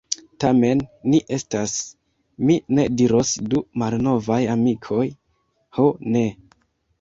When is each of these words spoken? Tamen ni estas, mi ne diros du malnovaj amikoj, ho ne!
Tamen 0.43 0.79
ni 1.13 1.17
estas, 1.35 1.73
mi 2.47 2.55
ne 2.77 2.85
diros 3.01 3.35
du 3.53 3.61
malnovaj 3.83 4.39
amikoj, 4.55 5.05
ho 5.81 5.87
ne! 6.17 6.27